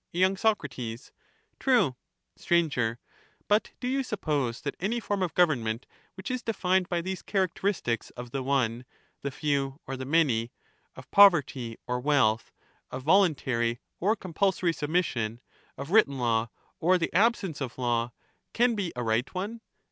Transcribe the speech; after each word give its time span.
y. 0.15 0.33
Soc, 0.33 0.65
True. 1.59 1.95
Str, 2.35 2.55
But 3.47 3.69
do 3.79 3.87
you 3.87 4.01
suppose 4.01 4.59
that 4.61 4.75
any 4.79 4.99
form 4.99 5.21
of 5.21 5.35
government 5.35 5.85
which 6.15 6.31
is 6.31 6.41
defined 6.41 6.89
by 6.89 7.01
these 7.01 7.21
characteristics 7.21 8.09
of 8.17 8.31
the 8.31 8.41
one, 8.41 8.85
the 9.21 9.29
few, 9.29 9.79
or 9.85 9.95
the 9.95 10.05
many, 10.05 10.51
of 10.95 11.11
poverty 11.11 11.77
or 11.85 11.99
wealth, 11.99 12.51
of 12.89 13.03
voluntary 13.03 13.79
or 13.99 14.15
compulsory 14.15 14.73
submission, 14.73 15.39
of 15.77 15.91
written 15.91 16.17
law 16.17 16.47
or 16.79 16.97
the 16.97 17.13
absence 17.13 17.61
of 17.61 17.77
law, 17.77 18.11
can 18.53 18.73
be 18.73 18.91
a 18.95 19.03
right 19.03 19.31
one 19.35 19.61